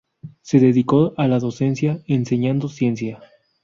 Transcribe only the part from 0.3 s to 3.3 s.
Se dedicó a la docencia, enseñando Ciencia.